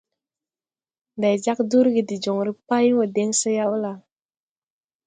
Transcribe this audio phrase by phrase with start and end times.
[1.17, 3.91] Ndày jāg durgi de joŋre pay wo den so yaw la?